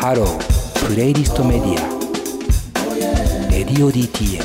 [0.00, 4.44] ハロープレイリストメディアレディオ DTM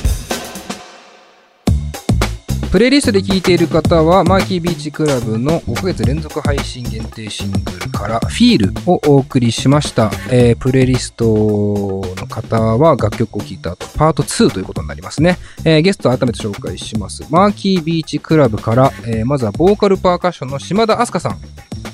[2.71, 17.23] プレイリストで聴いている方はマーキービーチクラブの5ヶ月連続配信限定シングルから「フィールをお送りしました、えープレイリストの方は楽曲を聴いた後パート2ということになりますね、えーゲストを改めて紹介します。
[17.29, 21.33] マーキービーチクラブから、えーまずはボーカルパーカッションの島田明日香さん。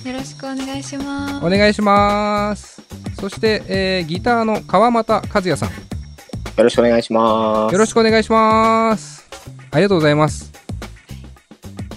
[0.08, 1.46] よろしくお願いします。
[1.46, 2.89] お願いします
[3.20, 5.76] そして、えーギターの川又和也さんよ
[6.64, 7.74] ろしくお願いします。
[7.74, 9.28] よろしくお願いします。
[9.72, 10.52] ありがとうございます。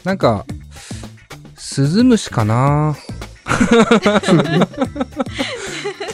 [0.04, 0.44] なんか、
[1.56, 2.96] スズムシかな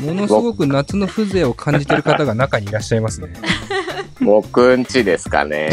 [0.01, 3.29] ものすごく夏の風情を感じてる方が中にいらっしゃいますね。
[4.21, 5.71] 僕んちですかね。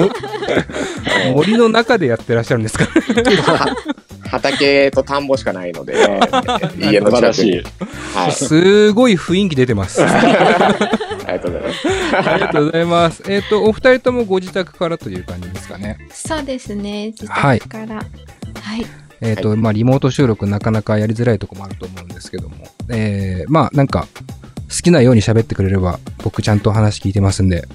[1.34, 3.76] 森の中でやってらっしゃるんですかは
[4.30, 5.94] 畑と田んぼしかないので、
[6.78, 7.90] 家の素晴らしい近くに。。
[8.14, 8.32] はい。
[8.32, 10.02] すごい雰囲気出てます。
[10.02, 10.06] あ
[11.26, 11.88] ありがとうございます。
[12.34, 13.22] りがとうございます。
[13.28, 15.98] えっ、と、お二人ともご自宅からという感じですかね。
[16.12, 17.06] そうですね。
[17.06, 17.96] 自はい宅から。
[17.96, 18.02] は
[18.76, 18.86] い。
[19.20, 22.56] えっ、と、まあ、リモート収録なかなかやりづらいとこもあると思うんですけども、
[22.88, 24.06] えー、まあ、なんか、
[24.70, 27.66] 好きなように喋ってくれれば、僕ちゃんと話聞いてますんで、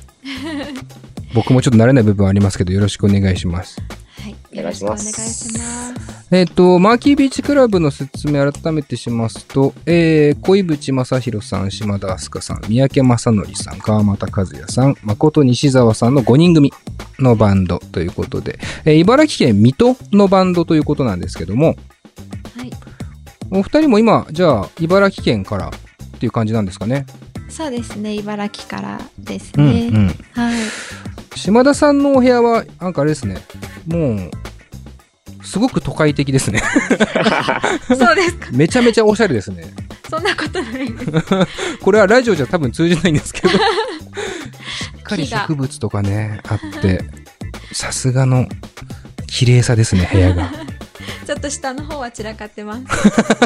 [1.36, 3.80] 僕もちょっと慣れない部分はありますけど、よろしくお願いします。
[4.22, 4.58] はい。
[4.58, 6.15] よろしくお願いします。
[6.36, 16.74] えっ、と、マーキービーチクラブの説明改めてしますと、えー、恋淵正宏さん、島田明日香さん、三宅正則さん、川又和也さん、誠西澤さんの5人組
[17.20, 21.78] のバンドということで、えー茨城県水戸のバンドということなんですけども、
[22.58, 22.72] はい。
[23.50, 27.06] お二人も今、じゃあ、茨城県からっていう感じなんですかね？
[27.48, 28.14] そうですね。
[28.14, 29.88] 茨城からですうんね。
[29.88, 30.08] うん。
[30.34, 30.60] はい。
[31.38, 33.38] 島田さんのお部屋は、なんかあれですね。
[33.88, 34.32] もう、
[35.46, 36.62] すごく都会的ですね。
[37.88, 38.50] そうですか。
[38.52, 39.64] めちゃめちゃおしゃれですね。
[40.10, 41.78] そんなことないです。
[41.82, 43.50] これはラジオじゃ多分通じないんですけど。
[43.50, 43.56] し
[45.00, 47.04] っかり植物とかね、あって、
[47.72, 48.48] さすがの
[49.28, 50.52] 綺麗さですね、部屋が。
[51.26, 52.84] ちょっと下の方は散らかってます。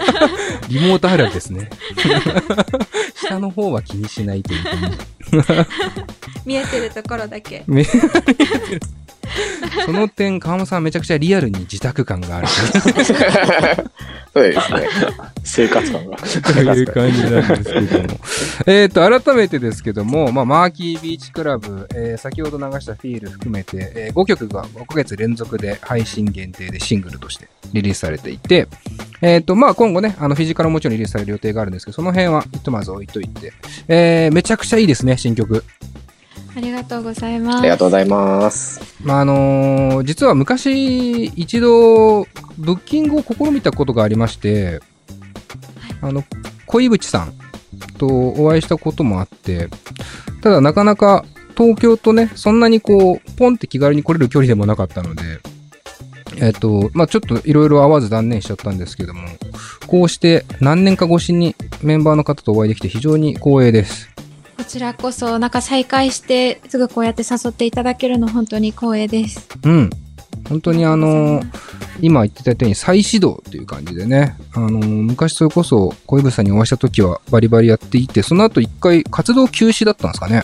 [0.70, 1.70] リモートあるあるですね。
[3.16, 4.58] 下の方は気にしないとい
[5.38, 5.68] うか、
[6.46, 7.64] 見えてるところだけ。
[7.68, 7.86] め
[9.86, 14.88] その点、川間さんはめちゃくちゃリアルに自宅感があるそうですね。
[15.44, 16.18] 生活感が。
[16.18, 18.20] という感じなんですけども。
[18.68, 28.68] えっと、改めてですけども、まあ、マーキービーチクラブ、えー先ほど流したフィール含めて、え5曲が5ヶ月連続で配信限定でシングルとしてリリースされていて、
[29.22, 33.54] えっ、と、まあ、今後ね、あの、フィジカルももちろんリリースされる予定があるんですけど、その辺はひとまず置いといて、
[33.88, 35.64] えーめちゃくちゃいいですね、新曲。
[36.60, 37.60] ありがとうございます。
[37.60, 38.82] ありがとうございます。
[39.02, 42.24] まああのー実は昔一度
[42.58, 44.82] ブッキングを試みたことがありまして、
[46.02, 46.24] あの
[46.66, 47.34] 恋淵さん
[47.98, 49.70] とお会いしたこともあって
[50.42, 51.26] ただなかなか
[51.58, 55.24] 東京とねそんなにこうポンって気軽に来れる距離でもなかったので
[56.42, 59.28] えっ、とまあちょっといろいろ合わず断念しちゃったんですけども
[59.88, 64.19] こうして何年か越しにメンバーの方とお会いできて非常に光栄ですこ
[64.70, 69.50] ちらこそ、なんか再会して、すぐこうやって誘っていただけるの本当に光栄です。
[69.64, 69.90] うん。
[70.48, 71.42] 本当にあの、
[72.02, 80.44] 今言ってたように再始動っていう感じでね、あの、昔それこそ小籔さんにお会いした時はバリバリやっていて、その後一回活動休止だったんですかね。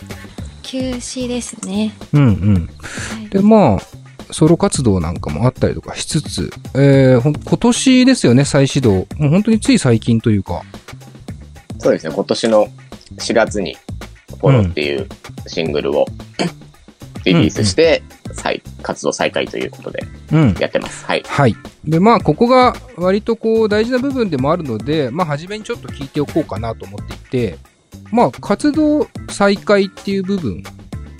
[0.63, 1.93] 休止ですね。
[2.11, 2.53] うんうん。
[2.55, 8.91] はいで、まあ、ソロ活動なんかもあったりとかしつつ、えー、ほん今年ですよね、再始動。
[8.91, 10.63] もう本当につい最近というか。
[11.77, 12.13] そうですね。
[12.13, 12.67] 今年の
[13.17, 13.77] 4月に、
[14.29, 15.07] フォローっていう
[15.47, 16.05] シングルを
[17.23, 18.03] リリースして、
[18.33, 20.55] 再活動再開ということでうん。
[20.59, 21.05] やってます。
[21.05, 21.23] はい。
[21.25, 21.55] はい。
[21.85, 27.57] で、まあ、ここが割とこう大事な部分でもあるので、まあ、初めにちょっと聞いておこうかなと思っていて、
[28.11, 30.63] まあ、活動再開っていう部分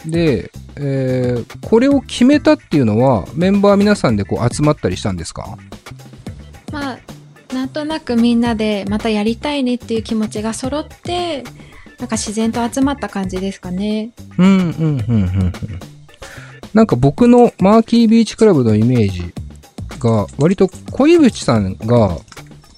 [0.06, 5.58] で、えーこれを決めたっていうのは、メンバー皆さんでこう集まったりしたんですか？
[6.72, 7.00] まあ、
[7.54, 11.44] なんとなくみんなでまたやりたいねっていう気持ちが揃って、
[12.00, 14.12] なんか自然と集まった感じですかね。
[14.38, 15.00] うん、うん、うん、うん。
[15.08, 15.54] うん
[16.76, 19.34] なんか僕のマーキービーチクラブのイメージ
[19.98, 22.18] が、割と小井淵さんが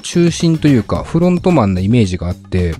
[0.04, 2.76] 中心というか、フロントマンなイメージがあって、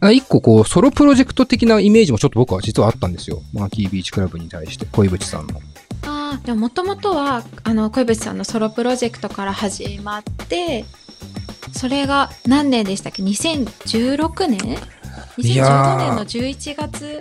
[0.00, 3.40] あ一個こう、ソロプロジェクト的なイメージもちょっと僕は実はあったんですよ。
[3.52, 5.60] マーキービーチクラブに対して、小井淵さんの。
[6.02, 10.84] ああ、でももともとは、あの、小渕さんのソロプロジェクトから始まって、
[11.72, 14.78] それが何年でしたっけ ?2016 年？
[15.38, 17.20] いやー ?2015 年の11月。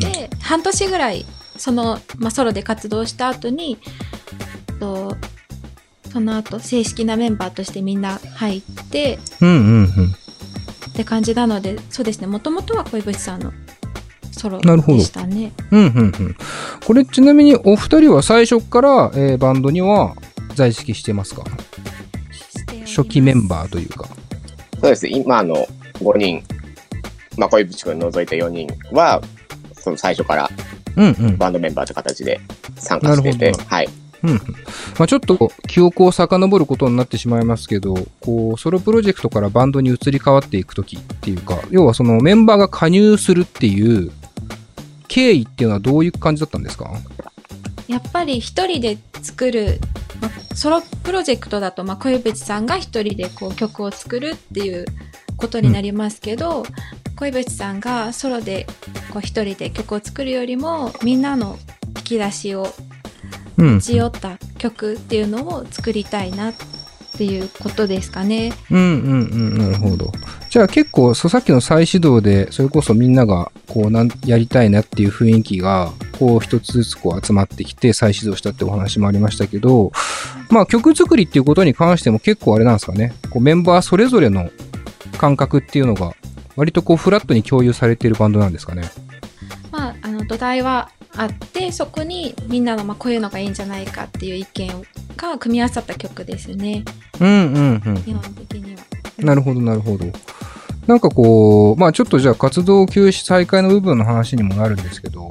[0.00, 3.78] で、半年ぐらい、その、まあ、ソロで活動した後に、
[4.80, 5.16] と
[6.12, 9.86] その後、正式なメンバーとしてみんな入って、うんうんうん。
[9.88, 13.50] って感じなのでそうですねもともとは恋淵さんの
[14.30, 16.36] ソロなるほどでしたねうん、うん、うん。
[16.86, 20.14] これちなみにお二人は最初から、えーバンドには
[20.54, 21.44] 在籍してますか？
[22.94, 24.06] 初期メンバーというか。
[24.80, 25.08] そうです。
[25.08, 26.42] 今あの5人、
[27.36, 29.22] まあ、小渕君除いた4人は、
[29.74, 30.50] その最初から
[30.96, 31.38] うんうん。
[31.38, 32.40] バンドメンバーという形で
[32.76, 33.88] 参加しててなるほ、はい。
[34.22, 34.36] うんうん
[34.98, 44.12] まあ、ちょっと記憶を遡ることになってしまいますけど、こう、ソロプロジェクトからバンドに移り変わっていくときっていうか、要はそのメンバーが加入するっていう
[45.08, 46.90] 経緯っていうのはどういう感じだったんですか？
[47.88, 49.80] やっぱり一人で作る、
[50.22, 54.86] まあソロプロジェクトだと、まあ、小渕さんが一人でこう曲を作るっていう
[55.36, 56.62] ことになりますけど、
[57.16, 58.66] 小渕さんがソロで
[59.12, 61.58] こう一人で曲を作るよりもみんなの
[61.98, 62.72] 引き出しを
[63.58, 63.80] うん持。
[63.80, 66.54] ち寄った曲っていうのを作りたいなっ
[67.16, 68.52] ていうことですかね。
[68.70, 70.12] うんうんうん、なるほど。
[70.48, 79.92] じゃあ結構、そうさっきの再始動で、それこそみんなが、こう、なん、やりたいなっていう雰囲気が、こう、一つずつこう集まってきて再始動したってお話もありましたけど、
[80.50, 83.14] まあ曲作りっていうことに関しても結構あれなんですかね。
[83.30, 84.50] こう、メンバーそれぞれの
[85.18, 86.14] 感覚っていうのが、
[86.56, 88.82] 割とこう、フラットに共有されているバンドなんですかね。
[89.70, 94.86] まあ、あの土台はあってそこにみんなのまあこういうのがいいんじゃないかっていう意見
[95.16, 96.84] が組み合わさった曲ですね
[97.20, 98.02] うんうんうん。
[98.02, 98.82] 基本的には。
[99.18, 100.06] なるほど、なるほど。
[100.86, 105.30] なんかこう、まあちょっとじゃあ活動休止再開の部分の話にもなるんですけど、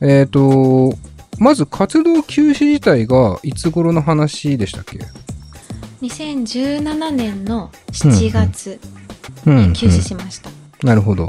[0.00, 0.94] えっ、と、
[1.38, 4.98] まず活動休止自体がいつ頃の話でしたっけ
[6.02, 8.80] ？2017年の7月
[9.46, 10.50] うん、に休止しました。
[10.82, 11.28] なるほど。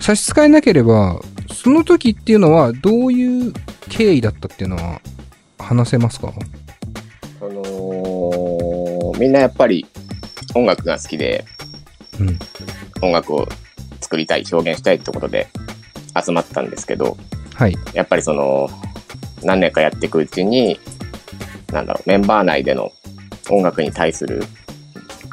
[0.00, 1.20] 差し支えなければ、
[1.52, 3.52] その時っていうのはどういう
[3.88, 5.00] 経緯だったっていうのは
[5.58, 6.32] 話せますか？
[7.38, 9.86] その、みんなやっぱり
[10.54, 11.44] 音楽が好きで、
[12.20, 12.38] うん。
[13.02, 13.46] 音楽を
[14.00, 15.48] 作りたい、表現したいってことで
[16.24, 17.16] 集まったんですけど、
[17.54, 17.76] はい。
[17.92, 18.68] やっぱりその、
[19.42, 20.80] 何年かやっていくうちに、
[21.72, 22.92] なんだろう、メンバー内での
[23.50, 24.42] 音楽に対する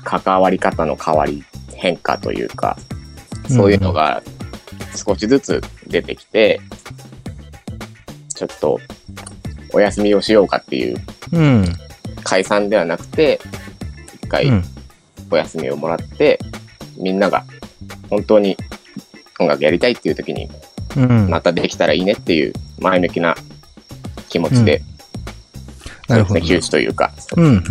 [0.04, 1.44] 関わり方の変わり、
[1.76, 2.78] 変化というか、
[3.48, 4.22] そういうのが
[4.96, 6.62] 少しずつ出てきて、
[8.36, 8.80] ちょっと
[9.74, 10.98] お休みをしようかっていう
[11.32, 11.66] うん。
[12.24, 13.40] 解散ではなくて、
[14.16, 14.64] 一回うん。
[15.32, 16.40] お休みをもらって、
[16.98, 17.46] みんなが
[18.10, 18.58] 本当に
[19.40, 20.50] 音楽やりたいっていう時に
[20.96, 21.30] うん。
[21.30, 23.36] またできたらいいねっていう前向きな
[24.30, 24.82] 気持ちで、
[26.08, 26.40] なるほど。
[26.40, 27.64] ね、休止というか、うんうん。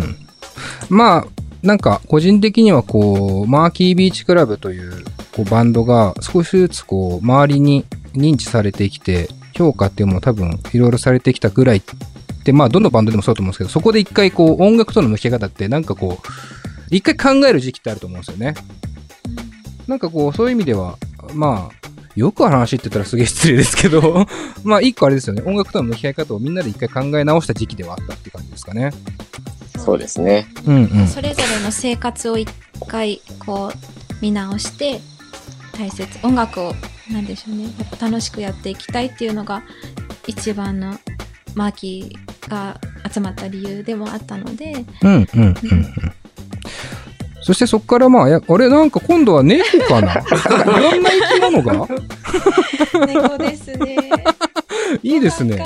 [0.89, 1.27] まあ、
[1.63, 7.85] なんか、個人的にはこう、マーキービーチクラブというこうバンドが少しずつこう、周りに
[8.15, 11.83] 認知されてきて、評価っていうのも多分いろいろされてきたぐらいっ
[12.45, 16.27] て、まあ、どのバンドでもそうだと思うんですけど、そこで一回こう、音楽との向き合い方ってなんかこう、
[16.91, 18.55] 一回考える時期ってあると思うんですよね。
[19.87, 20.97] なんかこう、そういう意味では、
[21.35, 21.80] まあ、
[22.17, 24.27] よく話って言ったらすげえ失礼ですけど、
[24.65, 28.93] まあ一個あれですよね、音楽との向き合い方をみんなで一回考え直した時期ではあったっていう感じですかね。
[29.79, 30.47] そうですね。
[30.67, 31.09] うんうん。
[31.09, 32.49] それぞれの生活を一
[32.87, 35.01] 回こう見直して
[35.73, 36.75] 大切音楽を
[37.11, 39.63] なんでしょうねやっぱ楽しくやっていきたいっていうのが
[40.27, 40.95] 一番の
[41.55, 42.81] マーキーが
[43.13, 45.55] 集まった理由でもあったのでうんうんうんうん。
[47.43, 50.13] そしてそこからまあ、やあれなんか今度は猫かな？
[50.79, 51.89] いろんな生き物が？
[53.07, 53.97] 猫ですね
[55.03, 55.57] いいですね。
[55.57, 55.61] す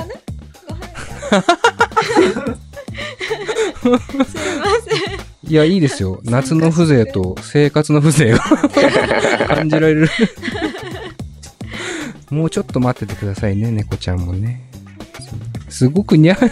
[3.87, 3.99] いま
[4.85, 6.19] せんいや、いいですよ。
[6.23, 8.39] 夏の風情と生活の風情が
[9.55, 10.09] 感じられる。
[12.31, 14.61] もうちょっと待っててくださいね、猫ちゃんもね。
[15.69, 16.51] すごくにゃ、めっ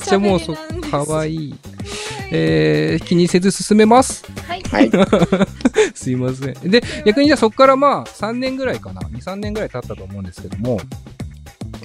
[0.00, 0.56] ちゃもうそ
[0.90, 1.54] かわいい。
[2.30, 4.24] えー、気にせず進めます。
[4.46, 4.90] はいはい。
[5.94, 6.54] すいません。
[6.70, 10.80] で、逆にじゃあそこからまあ3年ぐらいかな？2、3年ぐらい経ったと思うんですけども、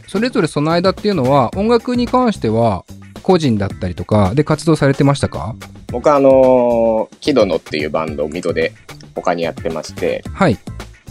[0.08, 2.86] それぞれその間っていうのは音楽に関しては
[3.24, 5.56] 個人だったりとかで活動されてましたか？
[5.92, 8.74] 僕はあのーキドノっていうバンドを水戸で
[9.16, 10.58] 他にやってまして、はい。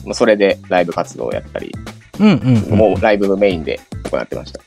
[0.04, 1.74] もうそれでライブ活動をやったり、
[2.20, 2.78] うんうん、うん。
[2.78, 4.60] もうライブメインで行ってました。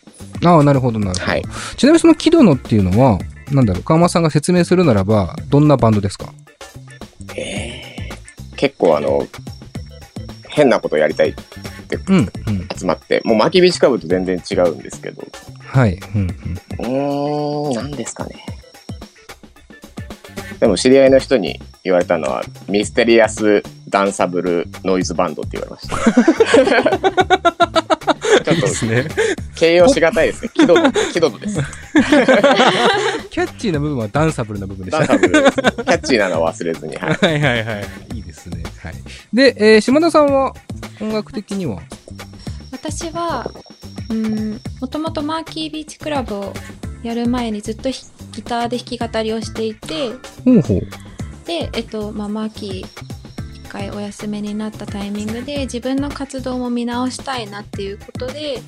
[0.49, 1.31] ああ、なるほどなるほど。
[1.31, 1.43] はい。
[1.77, 3.19] ちなみにそのキドノっていうのは、
[3.51, 6.33] なんだろう、川間さんが説明するならば、どんなバンドですか？
[7.35, 9.27] えー結構あの、
[10.49, 11.35] 変なことやりたい
[12.07, 12.67] うんうん。
[12.75, 15.23] 集まって、もう巻きビーチカブと全然違うんですけど、
[15.63, 15.99] はい。
[16.15, 16.29] うんうん。
[16.79, 18.43] うーん、何ですかね。
[20.59, 25.87] でも知り合いの人に言われたのは、ミステリアスダンサブルノイズバンドって言われまし
[27.77, 27.86] た。
[28.61, 29.07] ちょっとすね。
[29.55, 30.51] 形容しがたいですね。
[30.53, 31.59] キドノ、キドノです。
[33.29, 35.05] キャッチーな部分はダンサブルな部分でした。
[35.05, 35.55] ダンサブルです。
[35.55, 36.95] キャッチーなのは忘れずに。
[36.95, 37.13] はい。
[37.13, 37.85] はいはいはい。
[38.15, 38.63] いいですね。
[39.33, 40.53] で、えー島田さんは
[41.01, 41.81] 音楽的には？
[42.71, 43.49] 私は、
[44.09, 46.53] うん、もともとマーキービーチクラブを
[47.03, 50.09] やる前にずっとひギターで弾き語りをしていて、
[50.45, 50.81] ほうほう。
[51.45, 53.06] で、えっと、まあ、マーキー
[53.67, 58.61] 一回お休みになったタイミングで自分の活動も見直したいなっていうことで、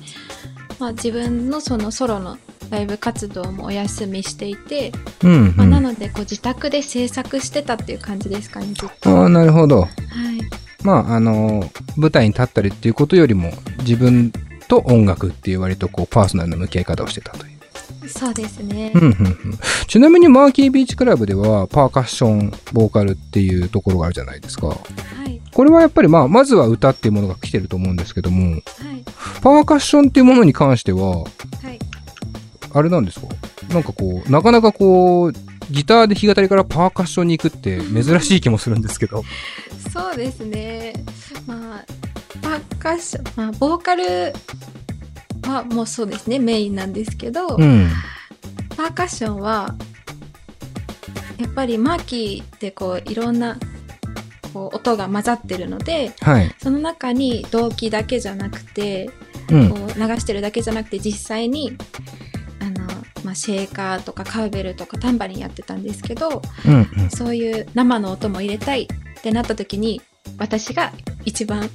[0.78, 2.36] まあ、自分のそのソロの
[2.68, 4.92] ライブ活動もお休みしていて、
[5.24, 5.74] うん、まあ、うん。
[5.74, 9.08] あなのでこう自宅で制作してたっていう感じですかねずっと。
[9.08, 9.80] あー、なるほど。
[9.80, 9.88] はい、
[10.84, 14.32] まあ、あのー舞台に立ったりっていうことよりも、自分
[14.68, 17.49] と音楽っていう割とこう、パーソナルな向き合い方をしてたという。
[18.10, 18.92] そうですね。
[18.94, 24.68] うんうんうんちなみにマーキービーチクラブではパーカッション、ボーカルっていうところがあるじゃないですか。
[24.68, 24.74] は
[25.26, 28.62] い、これはやっぱりまあ、まずは歌っていうものが来てると思うんですけども、はい、
[29.42, 31.78] パーカッションっていうものに関しては、はい。
[32.72, 33.26] あれなんですか？
[33.74, 35.32] なんかこう、なかなかこう、
[35.72, 39.24] ギターで弾き語りからパーカッションに行くって珍しい気もするんですけど。
[39.92, 40.92] そうですね。
[41.46, 41.84] まあ、
[42.40, 44.32] パーカッション、まあ、ボーカル
[45.42, 47.88] はもうそうですね、メインなんですけど、うん。
[48.76, 49.74] パーカッションは、
[51.38, 53.58] やっぱりマーキーってこう、いろんな、
[54.52, 56.54] こう、音が混ざってるので、はい。
[56.58, 59.10] その中に動機だけじゃなくて、
[59.50, 59.74] うんこ。
[59.76, 61.76] う流してるだけじゃなくて実際に
[62.60, 62.86] あの、
[63.24, 67.10] まあ、シェーカーとかカウベルとかタンバリンやってたんですけどうんうん。
[67.10, 70.00] そういう生の音も入れたいってなった時に
[70.38, 70.92] 私が
[71.24, 71.68] 一番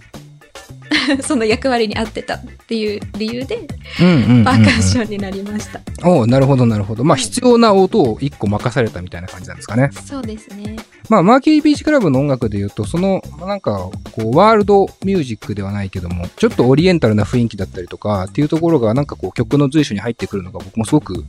[1.22, 3.68] その役割に合ってたっていう理由で
[4.00, 7.04] うんうんうんうんパーカッションになりました、おうなるほどなるほど。
[7.04, 9.89] まあ、必要な音を一個任されたみたいな感じなんですかね。
[10.06, 10.75] そうですね
[11.10, 21.24] まあ、マーキービーチクラブの音楽で言うと、その、なんか、こう、ワールドミュージックではないけども、ちょっとオリエンタルな雰囲気だったりとか、っていうところが、なんかこう、曲の随所に入ってくるのが、僕もすごく、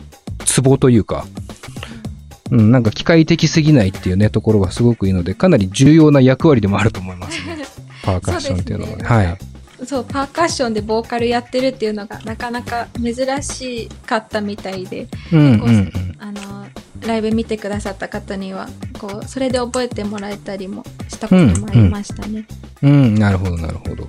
[0.44, 1.26] ツボというか、
[2.50, 7.58] うん、なんか機械的すぎないっていうね、ところがすごくいいので、かなり重要な役割でもあると思いますね。
[8.06, 8.96] パーカッションっていうのはね。
[8.96, 9.38] ねはい。
[9.84, 15.92] そうパーカッションでボーカルやってるっていうのがなかなか珍しかったみたいでうんうんうん。
[16.18, 16.66] あの
[17.06, 22.46] ライブ見てくださった方にはこうそれで覚えてもらえたりもしたこともありましたね。
[22.82, 24.08] うん、なるほど、なるほど。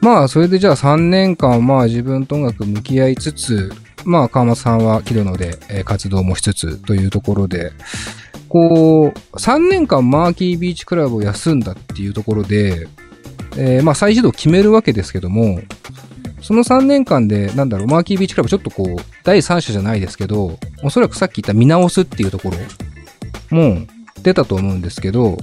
[0.00, 3.72] まあ、それでじゃあ3年間、まあ自分と音楽向き合いつつ、
[4.04, 7.72] まあ川松さんはキドノで、えー活動もしつつというところで、
[8.50, 12.88] こう、3年間マーキービーチクラブを休んだっていうところで、
[13.56, 15.60] えーまあ再始動を決めるわけですけども、
[16.42, 23.86] その3年間で、なんだろう、マーキービーチクラブちょっとこう、第三者じゃないですけど、おそらくさっき言った見直すっていうところも
[24.22, 25.38] 出たと思うんですけど、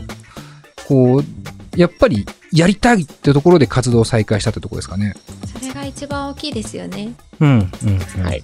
[0.88, 5.14] こう、やっぱりやりたいってところで活動を再開したってところですかね。
[5.54, 7.14] それが一番大きいですよね。
[7.40, 7.70] うん、うん、
[8.18, 8.24] うん。
[8.24, 8.44] はい。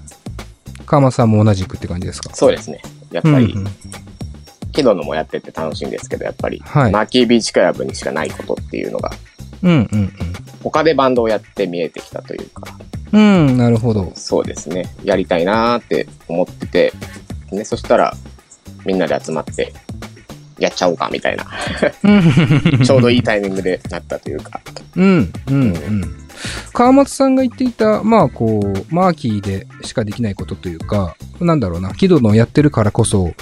[0.85, 2.29] 川松さんも同じくって感じですか？
[2.33, 2.81] そうですね。
[3.11, 3.67] やっぱり、うんうん
[4.73, 9.11] キドのもやってて楽しいんですけど、やっぱり、はいマーキービーチクラブにしかないことっていうのが、
[9.61, 10.13] うん、うん、
[10.61, 12.77] 他でバンドをやって見えてきたというか、
[13.13, 13.47] うん。
[13.47, 14.11] うん、なるほど。
[14.15, 14.93] そうですね。
[15.03, 16.93] やりたいなーって思ってて、
[17.51, 18.13] ね、そしたら、
[18.85, 19.71] みんなで集まって、
[20.59, 21.45] やっちゃおうか、みたいな。
[22.83, 24.59] ちょうどいいタイミングでなったというか。
[24.95, 26.23] うん、うん、うん。
[26.73, 33.33] 川松さんが言っていた、まあこう、マーキーでしかできないことというか、なんだろうな、キドのやってるからこそ、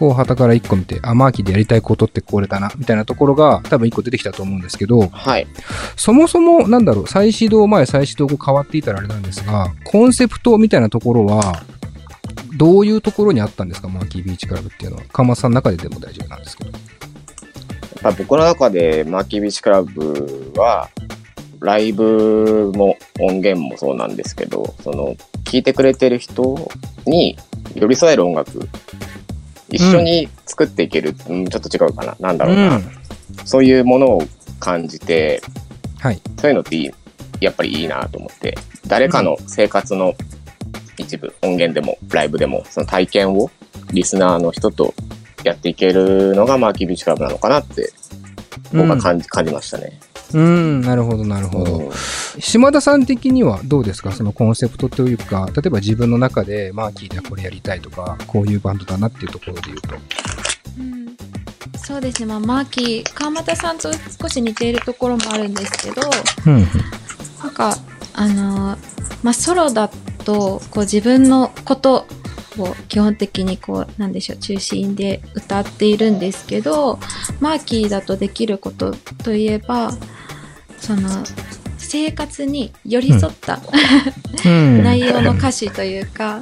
[0.00, 5.46] こう、旗から一個見て、あ、マーキーでやりたいことってこれだな、みたいなところが多分一個出てきたと思うんですけど、はい。
[5.94, 11.62] そもそも、なんだろう、再始動前、再始動後変わっていたらあれなんですが、コンセプトみたいなところは、
[12.56, 15.02] どういうところにあったんですか、マーキービーチクラブっていうのは。
[15.12, 16.70] 川松さんの中ででも大丈夫なんですけど。
[16.70, 16.80] やっ
[18.00, 20.88] ぱ僕の中でマーキービーチクラブは、
[21.60, 25.14] ライブも音源もそうなんですけど、その、
[25.44, 26.70] 聴いてくれてる人
[27.04, 27.36] に
[27.74, 28.68] 寄り添える音楽、
[29.70, 32.16] 一緒に作っていける、うん、ちょっと違うかな。
[32.20, 32.80] なんだろうな。
[33.44, 34.22] そういうものを
[34.58, 35.42] 感じて、
[35.98, 36.20] はい。
[36.38, 36.90] そういうのっていい、
[37.40, 40.14] やっぱりいいなと思って、誰かの生活の
[40.96, 43.50] 一部、音源でもライブでも、その体験を
[43.92, 44.94] リスナーの人と
[45.44, 47.92] やっていけるのがマーキービーチクラブなのかなって、
[48.72, 50.00] 僕は感じ,、感じましたね。
[50.32, 51.92] うん、なるほど、なるほど。
[52.34, 54.12] うん島田さん的にはどうですか？
[54.12, 59.94] そのコンセプトというか、例えば自分の中でマーキーではこれやりたいとか、こういうバンドだなっていうところで言うと。
[60.78, 61.16] うん。
[61.76, 66.02] そうですね、まあ、マーキー川又さんと少し似ているところもあるんですけど
[66.46, 66.66] うん、
[67.42, 67.76] なんか
[68.14, 68.78] あのー
[69.22, 69.88] まあソロだ
[70.24, 72.06] とこう自分のこと
[72.58, 77.00] を基本的にこうなんでしょう中心で歌っているんですけど
[77.40, 78.92] マーキーだとできること
[79.24, 79.90] といえば
[80.78, 81.08] その
[81.90, 83.60] 生活に寄り添った、
[84.46, 84.84] うん。
[84.84, 86.40] 内容の歌詞というか。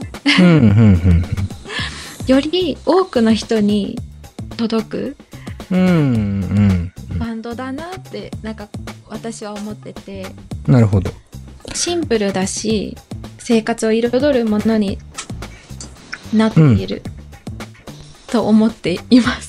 [2.26, 3.98] より多くの人に
[4.58, 5.16] 届く。
[5.70, 5.76] バ
[7.32, 8.68] ンドだなってなんか
[9.08, 10.26] 私は思ってて
[10.66, 11.10] なるほど。
[11.72, 12.94] シンプルだし
[13.38, 14.98] 生活を彩るものに
[16.34, 17.02] なっている、
[18.26, 19.47] と思っています。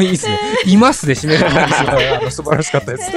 [0.00, 0.38] いいっすね。
[0.66, 3.10] いますで締める感じがあの素晴らしかったです。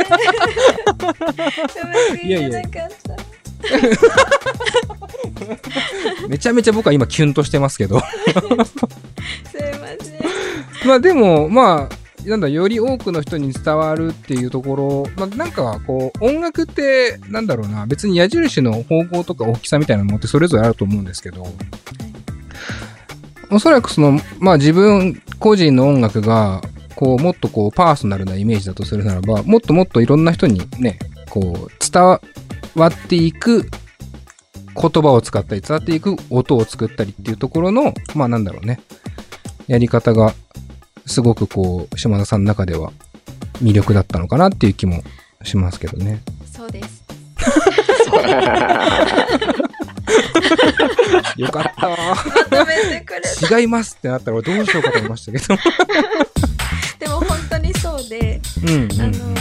[2.23, 2.61] いやいや
[6.29, 7.99] めちゃめちゃ僕は今キュンとしてますけど。
[7.99, 8.85] すいません。
[10.85, 11.95] まあでも、まあ、
[12.29, 21.47] なんだ、より多くの人に伝わるっていうところ、まあなんかこう、音楽って、なんだろうな、別に矢印の方向とか大きさみたいなものってそれぞれあると思うんですけど、
[23.51, 26.61] おそらくその、まあ自分個人の音楽が、
[26.95, 30.97] こう、もっとこう、パーソナルなイメージだとするならば、もっともっといろんな人にね、
[31.29, 32.21] こう、伝わ
[32.87, 38.79] っていく言葉を使ったり、伝わっていく音を作ったりっていうところの、まあなんだろうね、
[39.67, 40.33] やり方が、
[41.05, 42.91] すごくこう、島田さんの中では
[43.61, 45.03] 魅力だったのかなっていう気も
[45.43, 46.21] しますけどね。
[46.51, 47.03] そうです。
[51.37, 51.97] よかったわ。
[52.49, 53.59] まとめてくれた。
[53.59, 55.45] 違いますってなったら俺どうしようかと思いましたけど。
[56.99, 59.01] でも本当にそうで、うん、うん。
[59.01, 59.35] あの、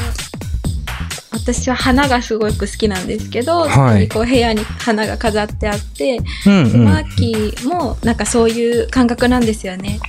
[1.33, 6.85] 私は花がすごく好きなんですけど、はいこう部屋に花が飾ってあって、うん、うん。
[6.85, 10.01] マーキーもなんかそういう感覚なんですよね。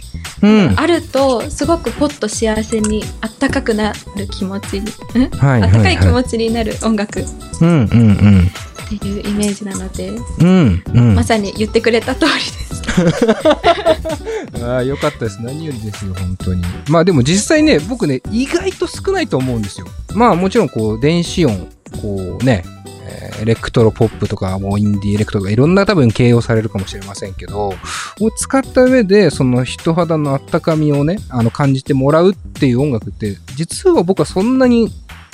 [0.42, 0.74] うん。
[0.78, 5.30] あるとすごくポッと幸せにあったかくなる気持ちに、ん？
[5.32, 7.26] はい、あったかい気は持ちになる音楽っ
[7.62, 8.52] うん、うん、うん。
[8.88, 11.16] ていうイメージなので、うん、うん。
[11.16, 12.84] まさに言ってくれた通りです。
[14.64, 15.42] ああ、よかったです。
[15.42, 16.64] 何よりですよ、本当に。
[16.90, 19.88] まあでも実際ね、僕ね、意外と少ないと思うんですよ。
[20.14, 21.68] まあもちろんこう、電子音、
[22.02, 22.64] こうね、
[23.08, 27.74] えーエレクトロポップとか、もうインディエレクトロとか、いろんな多分形容されるかもしれませんけど、
[28.20, 34.92] を使った上で、その人肌のあったかみをね、あの、感じてもらうっていう音楽って、実は僕はそんなに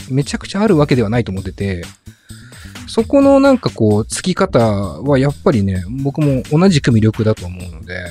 [0.09, 1.83] めちゃくちゃあるわけではないと思ってて、
[2.93, 8.03] そこのなんかこう、つき方はやっぱりね、僕も同じく魅力だと思うので、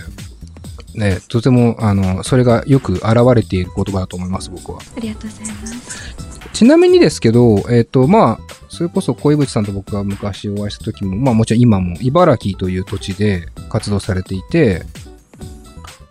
[0.94, 4.78] ね、とても、あの、それがよく現れている言葉だと思います、僕は。
[4.96, 6.16] ありがとうございます。
[6.54, 14.82] ちなみにですけど、えっ、と、まあ、それこそ小渕さんと僕が昔お会いした時も、まあもちろん今も茨城という土地で活動されていて、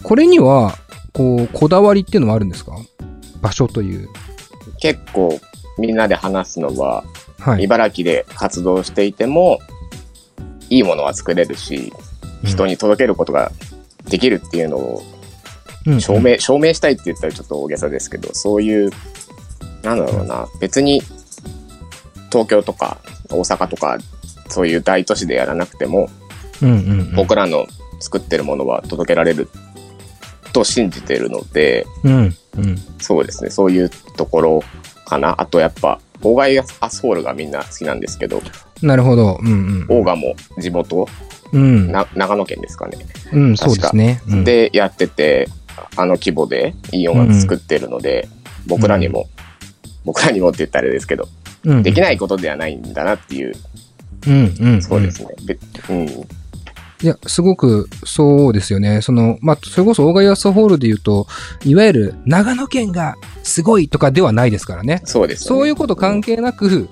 [0.04, 0.78] これには、
[1.14, 2.74] こう、こだわりっていうのはあるんですか？
[3.42, 4.08] 場所という。
[4.80, 5.40] 結構
[5.80, 7.04] みんなで話すのは、
[7.40, 7.64] はい。
[7.64, 9.60] 茨城で活動していても、
[10.70, 11.92] いいものは作れるし、
[12.44, 13.52] 人に届けることが
[14.10, 15.04] できるっていうのを
[15.86, 18.92] うん証明、証明したいって言ったらちょっと大げさですけど、そういう、
[19.82, 21.02] なんだろうな、別に
[22.32, 22.98] 東京とか
[23.30, 23.98] 大阪とか、
[24.50, 26.10] そういう大都市でやらなくても、
[26.62, 27.16] うんうんうん。
[27.16, 27.66] 僕らの
[28.00, 29.50] 作ってるものは届けられる
[30.54, 32.76] と信じてるので、うんうん。
[33.00, 34.64] そうですね、そういうところ
[35.06, 35.36] かな。
[35.42, 38.42] あとやっぱ、オーガイアスホールがみんな好きなんですけど、
[38.82, 39.40] なるほど。
[39.42, 41.08] うんオーガも地元、
[41.52, 41.62] うん。
[41.62, 41.92] うん。
[41.92, 42.98] な長野県ですかね。
[43.34, 44.22] うん、そうですね。
[44.28, 45.48] うん、でやってて、
[45.96, 48.28] あの規模でいい音楽作ってるので、
[48.68, 49.30] 僕らにも、
[50.06, 51.28] 僕らにもって言ったらあれですけど、
[51.66, 53.54] うん、できないことではないんだなっていう、
[54.28, 54.82] うんうん。
[54.82, 55.30] そうですね。
[55.46, 55.58] べ
[55.90, 56.08] うん。
[57.02, 59.02] いや、すごくそうですよね。
[59.02, 61.28] その、まあ、それこそオーガイアスホールで言うと、
[61.64, 65.02] いわゆる長野県がすごいとかではないですからね。
[65.06, 65.48] そうです、ね。
[65.48, 66.90] そういうこと関係なく、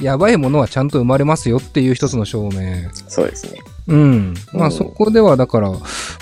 [0.00, 2.88] やばいものはちゃんと生まれますよっていう一つの証明。
[3.08, 3.58] そうですね。
[3.88, 4.34] うん。
[4.52, 5.72] まあうんそこではだから、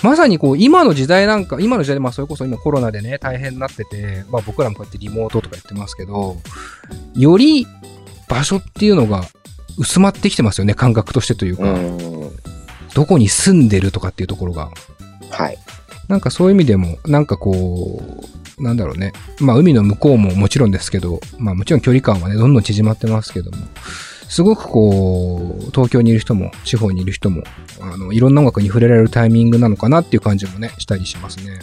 [0.01, 6.37] まさにこう今の時代なんか、今の時代でまあそれこそ今コロナでね大変になってて、まあ僕らもこうやってリモートとか言ってますけど、
[7.13, 7.67] より
[8.27, 9.23] 場所っていうのが
[9.77, 12.16] 薄まってきてますよね、感覚としてといううか、ん。
[12.97, 14.71] どこに住んでるとかっていうところが。
[15.29, 15.57] はい。
[16.07, 18.01] なんかそういう意味でも、なんかこ
[18.57, 19.13] う、なんだろうね。
[19.39, 23.57] まあ海の向こうももちろんですけど、まあもちろん距離感はね、どんどん縮まってますけども、
[24.27, 27.43] すごくこう、東京にいる人も、地方にいる人も、
[27.79, 31.59] あの、いろんな音楽に触れられるタイミングなのかなっていう感じもね、したりしますね。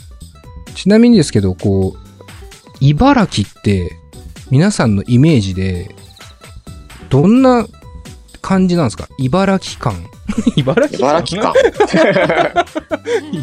[0.77, 3.97] ちなみにですけど、こう、茨城って、
[4.51, 5.93] 皆さんのイメージで、
[7.11, 7.67] どんな
[8.41, 9.09] 感じなんですか？
[9.19, 10.07] 茨城感
[10.57, 11.55] 茨 城茨城か。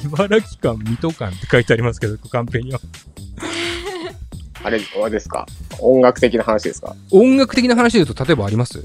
[0.04, 2.80] 茨城館、水戸館って書いてありますけど、カンペには。
[4.64, 5.46] あれ、あれですか？
[5.80, 6.96] 音楽的な話ですか？
[7.12, 8.84] 音楽的な話で言うと、例えばあります？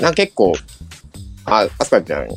[0.00, 0.52] なんか結構、
[1.44, 2.28] あ、あすかちゃん、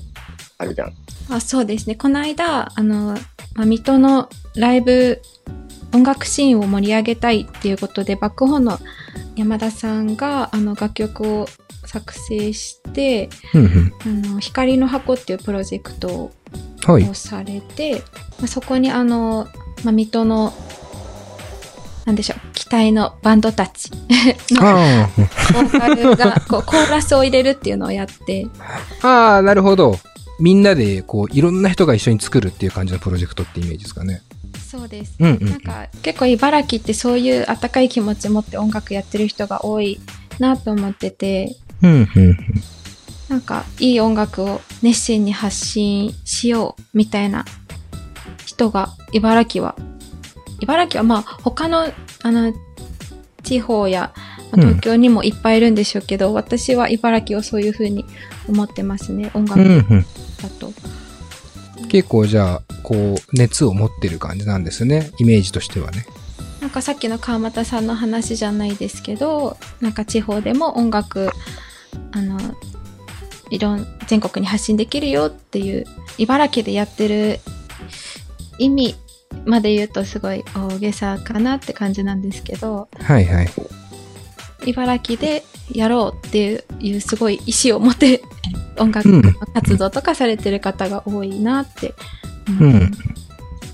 [0.57, 0.93] あれじゃん。
[1.29, 1.95] あそうですね。
[1.95, 3.17] この間、あの、
[3.55, 5.21] まあ、水戸のライブ、
[5.93, 8.79] 音楽シーンを盛り上げたいっていうことで、バックホーンの
[9.37, 11.47] 山田さんが、あの、楽曲を
[11.93, 14.25] 作成して、うんうん。
[14.25, 16.31] あの、光の箱っていうプロジェクト
[16.85, 17.09] はい。
[17.09, 18.01] をされて、
[18.39, 19.47] まあ、そこにあの、
[19.83, 20.53] まあ、水戸の
[22.05, 23.89] なんでしょう、期待のバンドたち
[24.51, 28.47] のあボーカルがこうコーラスを入れるっていうのをやって、
[29.01, 29.97] あ、ああ、なるほど。
[30.39, 34.21] みんなで、こう、いろんな人が一緒に作るっていう感じのプロジェクトってイメージですかね。
[34.59, 35.15] そうです。
[35.19, 39.99] うんうんなんか結構茨城ってそういう温かい気持ち持って音楽やってる人が多い
[40.39, 42.37] なと思ってて、うん、うん。
[43.29, 47.45] なんかいい音楽を熱心に発信しようみたいな
[48.45, 49.75] 人が茨城は、
[50.59, 51.91] 茨城はまあ他の
[52.23, 52.53] あの
[53.43, 54.13] 地方や
[54.51, 58.05] まあ東京にもいっぱいいるんでしょうけど、私は茨城をそういう風に
[58.47, 60.05] 思ってますね、音楽うん、うん。
[60.41, 60.73] だと。
[61.89, 65.11] 結構じゃあ、こう、熱を持ってる感じなんですね。
[65.19, 66.05] イメージとしてはね。
[66.59, 71.29] なんかさっきの川又さんの話じゃないですけど、なんか地方でも音楽、
[72.11, 72.39] あの、
[73.49, 75.85] いろん、全国に発信できるよっていう、
[76.17, 77.39] 茨城でやってる
[78.57, 78.95] 意味
[79.45, 83.49] まで言うとすごい大げさかなって感じなんですけど、はいはい。
[84.65, 88.21] 茨城でやろうっていうすごい意志を持って
[88.77, 89.21] 音楽うん
[89.53, 91.93] 活動とかされてる方が多いなって
[92.47, 93.23] うん思ってます。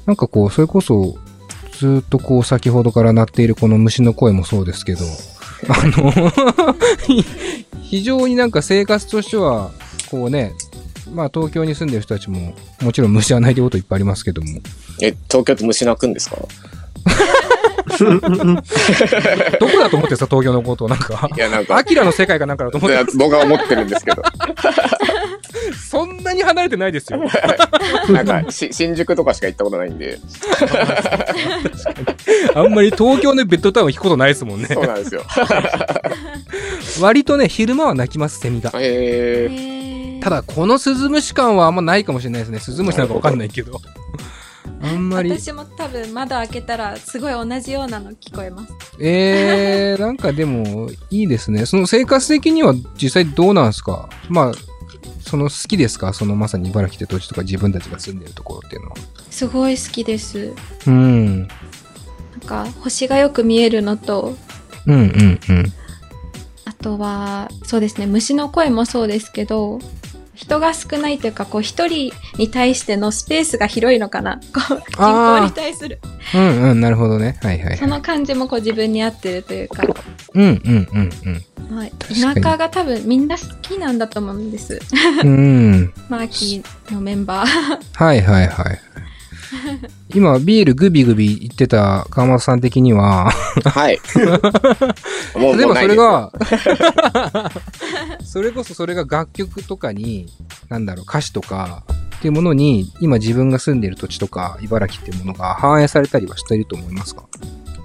[0.10, 1.20] なんかこう、それこそ、
[1.74, 5.06] ずっとこう、先ほどから鳴っているこの虫の声もそうですけど、
[5.68, 6.12] あの、
[7.90, 9.72] 非常になんか生活としては、
[10.12, 10.54] こうね、
[11.14, 14.48] まあ東京に住んでる人たちも、もちろん虫はないってこといっぱいありますけども、
[15.02, 16.38] え、東京って虫鳴くんですか？
[18.00, 21.28] どこだと思ってさ、東京のことをなんか。
[21.36, 24.22] い、や、なんアか、キラの世界かなんかだと思って、僕は思ってるんですけど、
[25.90, 27.20] そんなに離れてないですよ。
[28.14, 30.20] なんか、し新宿とかしか行ったことないんで、
[32.56, 34.68] あんまり東京のベッドタウン行くことないですもんね。
[34.72, 35.24] そうなんですよ。
[37.02, 38.72] 割とね、昼間は鳴きます、セミが。
[38.76, 39.80] えー
[40.22, 42.60] ただ、このスズムシ感はあんまないかもしれないですね。
[42.60, 43.80] スズムシなんかわかんないけど。
[44.84, 45.30] あんまり。
[45.32, 48.74] 私も多分窓開けたらすごい同じようなの聞こえます。
[49.00, 51.66] えー、なんかでも、いいですね。
[51.66, 54.10] その生活的には実際どうなんですか？
[54.28, 54.52] まあ、
[55.30, 56.12] その好きですか？
[56.12, 58.96] そのまさに茨城って土地とか自分たちが住んでるところっていうのは。
[59.30, 60.54] すごい好きです。
[60.88, 61.42] うん。
[61.42, 61.50] なん
[62.48, 64.36] か星がよく見えるのと、
[64.88, 65.74] うんうんうん。
[66.66, 69.80] あとは、そうですね、虫の声もそうですけど、
[70.40, 74.40] 人が少ないというか、こう一人に対してのスペースが広いのかな。
[74.54, 76.00] こう、人口に対する。
[76.34, 77.38] うんうん、なるほどね。
[77.42, 77.78] はいはいはい。
[77.78, 79.84] その感じもこう自分に合ってるというか、
[80.34, 84.80] うんうんうんはい、確かに田舎が多分みんな好きなんだと思うんです。
[85.24, 85.30] うん。
[85.30, 85.32] う
[85.76, 85.94] ん。
[86.08, 87.80] マーキーのメンバー。
[87.94, 88.80] はいはいはい。
[90.14, 93.32] 今、ビールグビグビ言ってた川本さん的には、
[93.66, 94.00] はい。
[95.38, 95.76] もう、ですよ。
[95.76, 96.32] それが、
[98.24, 100.28] それこそそれが楽曲とかに、
[100.70, 101.84] なんだろう、歌詞とか、
[102.18, 107.24] っていうものに、今自分が住んでいる土地とか、茨城っていうものが反映されたりはしていると思いますか？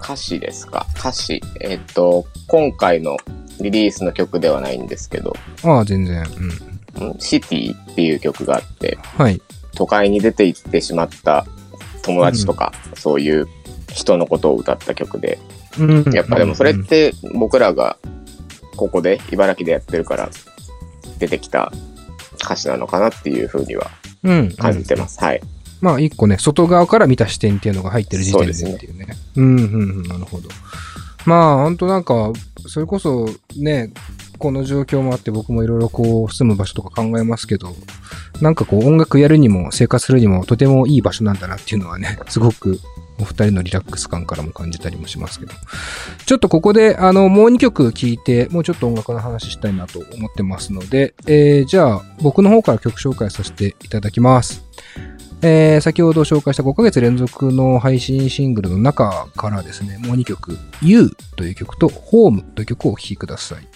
[0.03, 0.87] 歌詞ですか？
[0.99, 1.41] 歌詞。
[1.61, 3.17] えっと、今回の
[3.61, 6.25] リリースの曲ではないんですけど、ああ、全然。
[6.97, 7.09] うん。
[7.09, 9.41] うんシティっていう曲があって、はい。
[9.75, 11.45] 都会に出て行ってしまった
[12.05, 13.49] 友達とか、そういう
[13.93, 15.39] 人のことを歌った曲で、
[15.79, 17.97] うんやっぱでもそれって僕らが
[18.77, 20.31] ここで茨城でやってるから
[21.19, 21.73] 出てきた
[22.41, 23.91] 歌詞なのかなっていうふうには
[24.25, 24.53] うん。
[24.57, 25.23] 感じてます。
[25.23, 25.41] はい。
[25.81, 29.07] まあ、一個ね、外側から見た視点っていうのが入ってる時点でっていうね。
[29.37, 29.67] うん、うん、う
[30.01, 30.49] ん、なるほど。
[31.27, 32.33] まあ、ほんとなんか、
[32.67, 33.93] それこそね、
[34.39, 37.75] この状況もあって僕もいろいろこう住む場所とか考えますけど、
[38.41, 42.81] なんかこう音楽やるにも生活するにもとてもいい場所なんだなっていうのはね、 すごく
[43.19, 45.53] お二人のリラックス感からも感じたりもしますけど。
[46.27, 54.63] ちょっとここであのもう2曲聴いて、もうちょっと音楽の話したいなと思ってますので、えー、じゃあ僕の方から曲紹介させていただきます。
[55.47, 63.74] えー先ほど紹介した5ヶ月連続の配信シングルの中からですね、もう2曲、You という曲と Home という曲をお聴きください。